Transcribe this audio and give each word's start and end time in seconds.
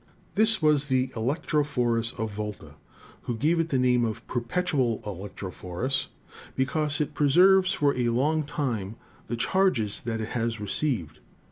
This 0.33 0.63
was 0.63 0.85
the 0.85 1.09
electrophorus 1.09 2.11
of 2.17 2.33
Volta, 2.33 2.73
who 3.21 3.37
gave 3.37 3.59
it 3.59 3.69
the 3.69 3.77
name 3.77 4.03
of 4.03 4.25
"perpetual 4.27 4.99
electro 5.05 5.51
phorus" 5.51 6.07
because 6.55 6.99
it 6.99 7.13
preserves 7.13 7.71
for 7.71 7.95
a 7.95 8.09
long 8.09 8.41
time 8.41 8.95
the 9.27 9.37
charges 9.37 10.01
that 10.01 10.19
it 10.19 10.29
has 10.29 10.59
received. 10.59 11.19